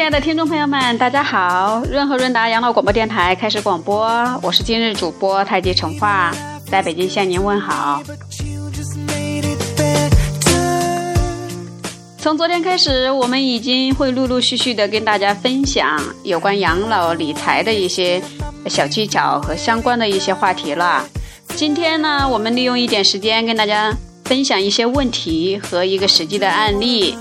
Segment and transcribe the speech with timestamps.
[0.00, 1.82] 亲爱的听众朋友们，大家好！
[1.90, 4.08] 润和润达养老广播电台开始广播，
[4.42, 6.34] 我是今日主播太极成化，
[6.64, 8.02] 在北京向您问好。
[12.16, 18.22] 从昨天开始，我们已经会陆陆续续的跟大家分享有关养老理财的一些
[18.68, 21.06] 小技巧和相关的一些话题了。
[21.48, 23.94] 今天呢，我们利用一点时间跟大家
[24.24, 27.14] 分享一些问题和一个实际的案例。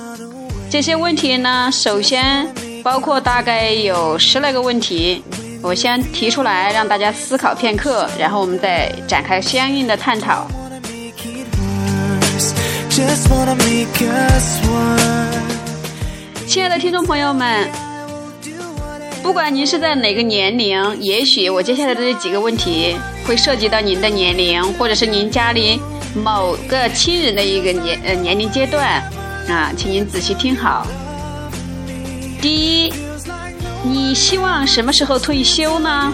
[0.72, 2.48] 这些问题呢，首先
[2.84, 5.24] 包括大概有十来个问题，
[5.62, 10.48] 我先提出来让大家思考片刻，然后我们再展开相应的探讨。
[16.48, 17.70] 亲爱的听众朋友们，
[19.22, 25.80] 不管您是在哪个年龄，也许我接下来的这几个问题会涉及到您的年龄，或者是您家里
[26.16, 29.02] 某个亲人的一个年呃年龄阶段。
[29.48, 30.86] 啊，请您仔细听好。
[32.42, 32.94] 第一，
[33.84, 36.14] 你希望什么时候退休呢？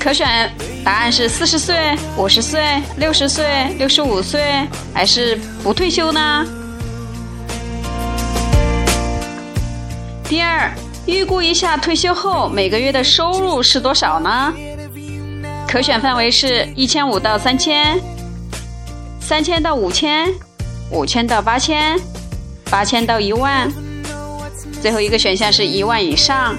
[0.00, 0.50] 可选
[0.84, 6.46] 答案是四十岁、五十岁、六十岁、六十五岁，还是不退休呢？
[10.28, 10.72] 第二，
[11.06, 14.54] 预估一下退休后每个月的收入是多少呢？
[15.68, 18.00] 可选范围是一千五到三千，
[19.20, 20.32] 三千到五千。
[20.92, 21.98] 五千到八千，
[22.70, 23.68] 八千到一万，
[24.86, 26.56] 最后一个选项是一万以上。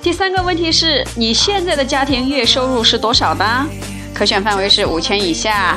[0.00, 3.66] 第三个问题是你现在的家庭月收入是多少呢？
[4.14, 5.76] 可选范围是五千以下，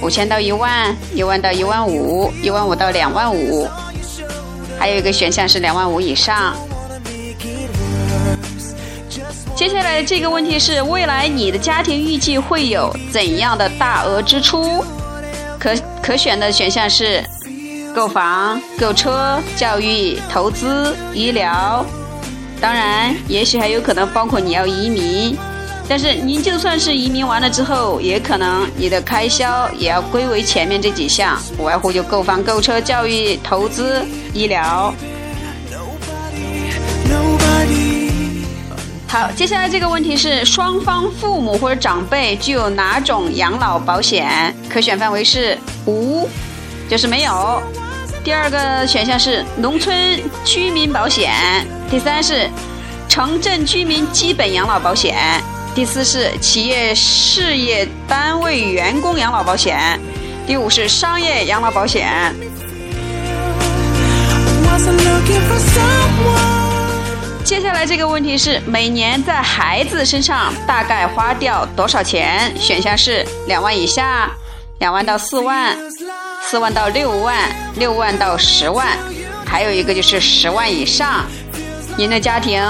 [0.00, 3.68] 五千到一万，一万到一万五，一万五到两万五，
[4.78, 6.54] 还有一个选项是两万五以上。
[9.56, 14.84] 接下来这个问题是：未来你的家庭预计会有怎样的大额支出？
[15.58, 17.22] 可可选的选项是
[17.94, 21.84] 购房、购车、教育、投资、医疗。
[22.60, 25.36] 当然，也许还有可能包括你要移民。
[25.90, 34.04] 但是您就算是移民完了之后，也可能你的开销也要归为前面这几项，无外乎就购房、购车、教育、投资、
[34.34, 34.92] 医疗。
[39.18, 44.54] 好，接下来这个问题是双方父母或者长辈具有哪种养老保险？
[44.70, 46.28] 可选范围是无，
[46.88, 47.60] 就是没有。
[48.22, 51.32] 第二个选项是农村居民保险，
[51.90, 52.48] 第三是
[53.08, 55.16] 城镇居民基本养老保险，
[55.74, 59.98] 第四是企业事业单位员工养老保险，
[60.46, 62.32] 第五是商业养老保险。
[67.48, 72.54] 接下来这个问题是每年在孩子身上大概花掉多少钱？
[72.60, 74.30] 选项是两万以下，
[74.80, 75.74] 两万到四万，
[76.42, 78.86] 四万到六万，六万到十万，
[79.46, 81.24] 还有一个就是十万以上。
[81.96, 82.62] 您的家庭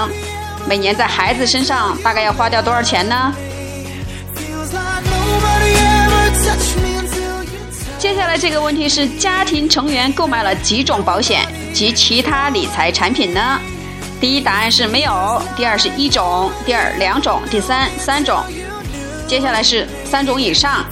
[0.65, 3.35] 每年在孩子身上大概要花掉多少钱呢？
[7.97, 13.59] 接下来这个问题是家庭成员购买了几种保险及其他理财产品呢？
[14.19, 18.37] 第一答案是没有，第二是一种，第二两种，第三三种，
[19.25, 20.83] 接下来是三种以上。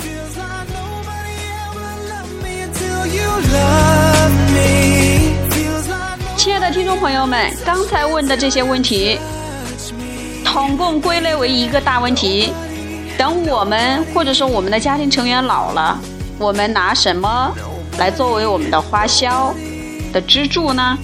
[6.38, 9.20] 亲爱的听众朋友们，刚才问的这些问题，
[10.46, 12.54] 统共归类为一个大问题。
[13.18, 16.00] 等我们或者说我们的家庭成员老了，
[16.38, 17.54] 我们拿什么
[17.98, 19.54] 来作为我们的花销
[20.14, 20.98] 的支柱呢？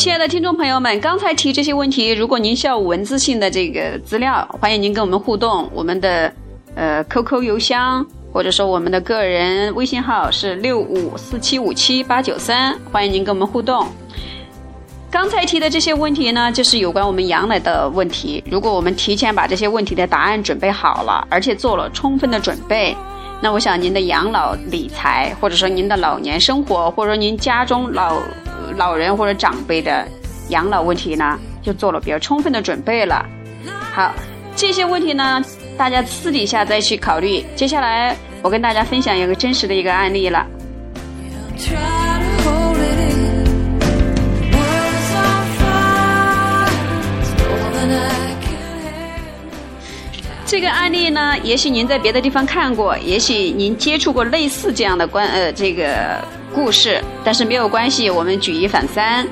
[0.00, 5.68] 亲爱的听众朋友们，刚才提这些问题，如果您需要文字性的这个资料，欢迎您跟我们互动。
[5.74, 6.32] 我们的
[6.74, 13.86] 呃 QQ 邮箱或者说我们的个人微信号是六五四七五七八九三，欢迎您跟我们互动。
[15.10, 18.42] 刚才提的这些问题呢，就是有关我们养老的问题。
[18.50, 22.96] 如果我们提前把这些问题的答案准备好了，而且做了充分的准备，
[23.42, 28.16] 那我想您的养老理财，或者说您的老年生活，或者说您家中老
[28.76, 30.06] 老人或者长辈的
[30.48, 33.24] 养老问题呢，就做了比较充分的准备了。
[33.92, 34.12] 好，
[34.56, 35.42] 这些问题呢，
[35.76, 37.44] 大家私底下再去考虑。
[37.54, 40.46] 接下来我跟大家分享一个真实的一个案例了。
[50.46, 56.20] 这个案例呢，也许您在别的地方看过，也许您接触过类似这样的关呃这个
[56.54, 59.26] 故事，但是没有关系，我们举一反三。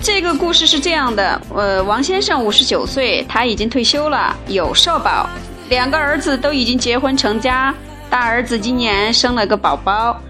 [0.00, 5.28] 这个故事是这样的：呃，王先生五十九岁，他已经退休了，有社保，
[5.68, 7.74] 两个儿子都已经结婚成家，
[8.08, 10.20] 大儿子今年生了个宝宝，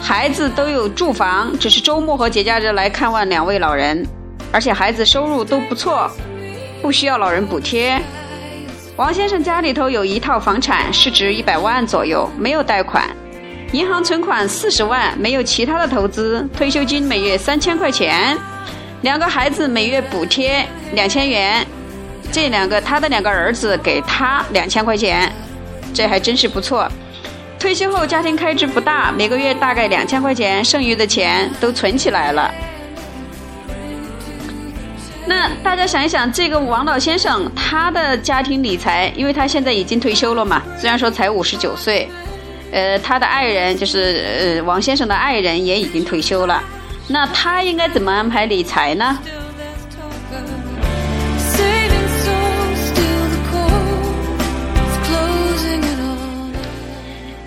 [0.00, 4.06] 孩子都有住房，只是周末和节假日来看望两位老人，
[4.52, 6.08] 而且孩子收入都不错，
[6.80, 8.00] 不需要老人补贴。
[9.00, 13.08] 王先生家里头有一套房产，市值一百万左右，没有贷款，
[13.72, 18.36] 银行存款四十万，没有其他的投资，退休金每月三千块钱，
[19.00, 21.66] 两个孩子每月补贴两千元，
[22.30, 25.32] 这两个他的两个儿子给他两千块钱，
[25.94, 26.86] 这还真是不错。
[27.58, 32.52] 退休后家庭开支不大，每个月大概两千块钱，剩余的钱都存起来了。
[35.30, 42.08] 那大家想一想，这个王老先生他的家庭理财，因为他现在已经退休了嘛，虽然说才五十九岁，
[42.72, 46.60] 呃，他的爱人就是呃王先生的爱人也已经退休了，
[47.06, 49.16] 那他应该怎么安排理财呢？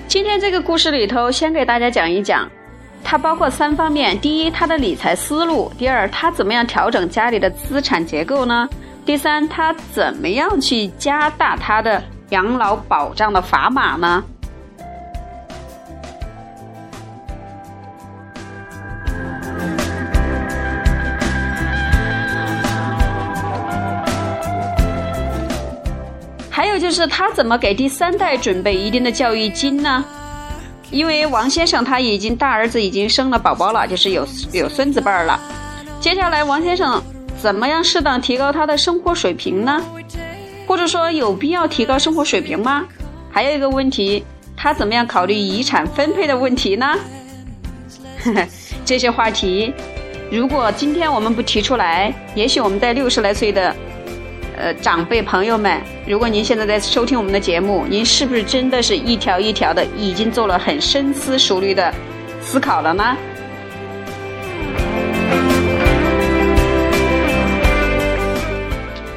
[0.07, 2.49] 今天这个故事里头，先给大家讲一讲。
[3.03, 8.67] 它包括三方面：第一，他的理财思路；第二，他怎么样调整家里的资产结构呢？
[9.05, 14.23] 第三，他怎么样去加大他的养老保障的砝码呢？
[26.49, 30.03] 还有就是他怎么给第三代准备一定的教育金呢？
[30.93, 35.39] 因为王先生他已经大儿子已经生了宝宝了，就是有有孙子辈儿了。
[35.99, 37.01] 接下来王先生
[37.41, 39.81] 怎么样适当提高他的生活水平呢？
[40.67, 42.85] 或者说有必要提高生活水平吗？
[43.31, 44.23] 还有一个问题，
[44.55, 46.95] 他怎么样考虑遗产分配的问题呢？
[48.85, 49.73] 这些话题，
[50.31, 53.75] 如果今天我们不提出来，也许我们在六十来岁的。
[54.55, 61.93] 呃，长辈朋友们，如果您现在在收听我们的节目，您是不是真的是一条一条的已经做了很深思熟虑的
[62.39, 63.17] 思考了呢？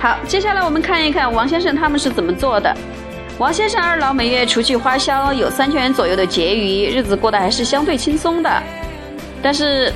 [0.01, 2.75] 好，接下来我们看一看王先生他们是怎么做的。
[3.39, 8.63] 王先生二老每月除去花销有三千元左右的结余，日子过得还是相对轻松的。
[9.43, 9.93] 但是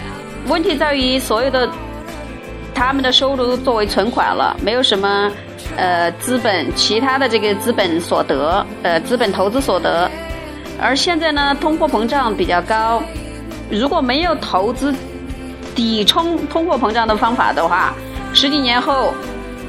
[0.46, 1.68] 问题在于所有的。
[2.80, 5.30] 他们的收入都作为存款了，没有什么，
[5.76, 10.10] 呃，资本其他的这个资本所得，呃，资本投资所得。
[10.80, 13.02] 而现在呢，通货膨胀比较高，
[13.70, 14.94] 如果没有投资
[15.74, 17.92] 抵冲通货膨胀的方法的话，
[18.32, 19.12] 十几年后，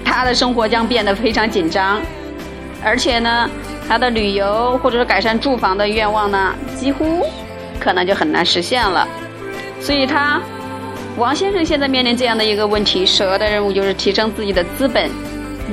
[0.05, 1.99] 他的生活将变得非常紧张，
[2.81, 3.49] 而且呢，
[3.89, 7.27] 他的旅游或者是改善住房的愿望呢，几乎
[7.77, 9.05] 可能就很难实现了，
[9.81, 10.39] 所以他。
[11.17, 15.09] 王先生现在面临这样的一个问题，首要的任务就是提升自己的资本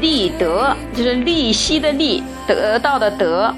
[0.01, 3.55] 利得，就是利息的利，得到的得。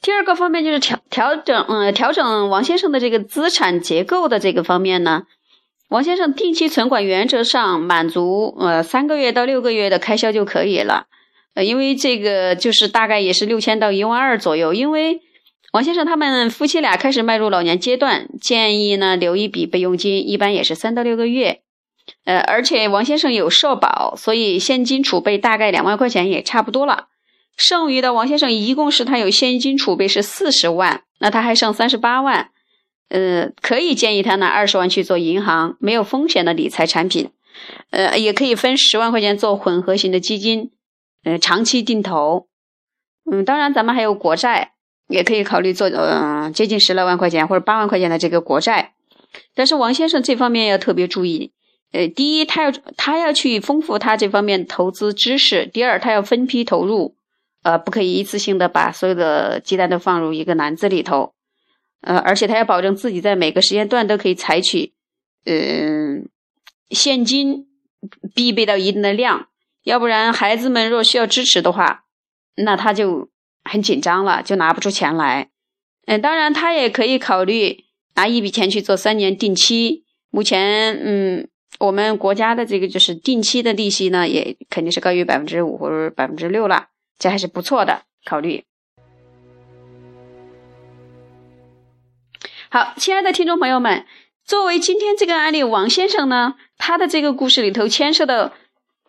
[0.00, 5.24] 第二个方面就是调调整，嗯，调整王先生的这个资产结构的这个方面呢，
[5.88, 11.06] 王先生定期存款原则上满足呃三个月到六个月的开销就可以了。
[11.54, 14.74] 呃，因为这个就是大概也是六千到一万二左右。
[14.74, 15.20] 因为
[15.72, 21.60] 王先生他们夫妻俩开始迈入老年阶段，建议呢留一笔备用金，一般也是三到六个月。
[22.24, 27.06] 呃，而且王先生有社保，所以现金储备大概两万块钱也差不多了。
[27.56, 32.50] 剩余的王先生一共是他有现金储备是四十万，那他还剩三十八万。
[33.08, 37.30] 呃，可以建议他拿二十万去做银行没有风险的理财产品，
[37.90, 40.72] 呃，也可以分十万块钱做混合型的基金。
[41.24, 42.46] 呃，长期定投，
[43.30, 44.72] 嗯，当然咱们还有国债，
[45.08, 48.92] 也可以考虑做，嗯，接近十来万块钱或者八万块钱的这个国债。
[49.54, 51.52] 但是王先生这方面要特别注意，
[51.92, 57.16] 呃，第一，他要他要去丰富他这方面投资知识；第二，他要分批投入，
[57.62, 61.32] 呃，不可以一次性的把所有的鸡蛋都放入一个篮子里头，
[62.02, 64.92] 呃，而且他要保证自己在每个时间段都可以采取，
[65.46, 66.28] 嗯，
[66.90, 67.66] 现金
[68.34, 69.48] 必备到一定的量。
[69.84, 72.04] 要不然，孩子们若需要支持的话，
[72.56, 73.28] 那他就
[73.64, 75.50] 很紧张了，就拿不出钱来。
[76.06, 80.04] 嗯，当然，他也可以考虑拿一笔钱去做三年定期。
[80.30, 81.48] 目前，嗯，
[81.80, 86.86] 我们国家的这个就是定期的利息呢，也肯定是高于百分之五或者百分之六了，
[87.18, 88.64] 这还是不错的考虑。
[92.70, 94.06] 好，亲爱的听众朋友们，
[94.46, 98.54] 作为今天这个案例，王先生呢，他的这个故事里头牵涉的。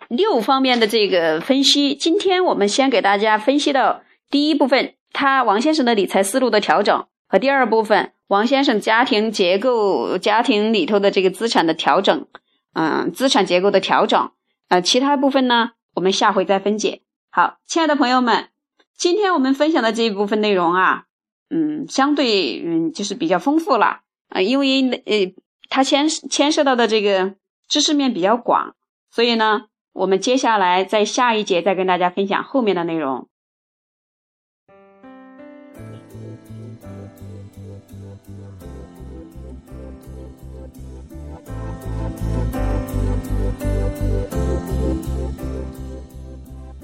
[0.10, 7.06] 六方面的这个分析，今天我们先给大家分析到第一部分，他王先生的理财思路的调整。
[7.28, 12.28] 和第二部分王先生家庭结构、家庭里头的这个资产的调整，
[12.74, 14.32] 嗯，资产结构的调整，
[14.70, 17.02] 呃，其他部分呢，我们下回再分解。
[17.32, 18.50] 好，亲爱的朋友们，
[18.96, 21.06] 今天我们分享的这一部分内容啊，
[21.50, 25.34] 嗯，相对嗯就是比较丰富了啊，因为呃
[25.68, 27.34] 它牵牵涉到的这个
[27.68, 28.76] 知识面比较广，
[29.10, 29.64] 所以呢，
[29.96, 33.30] 我们接下来在下一节再跟大家分享后面的内容。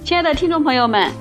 [0.05, 1.11] 亲爱的听众朋友们，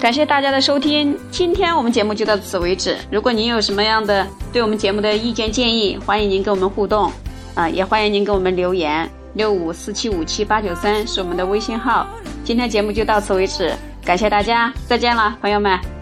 [0.00, 2.96] 感谢大家的收听，今天我们节目就到此为止。
[3.08, 7.08] 如果您有什么样的对我们节目的意见建议，欢迎您跟我们互动，
[7.54, 9.08] 啊，也欢迎您给我们留言。
[9.36, 12.06] 六五四七五七八九三是我们的微信号。
[12.42, 13.70] 今天节目就到此为止，
[14.02, 15.95] 感谢大家，再见了，朋友们。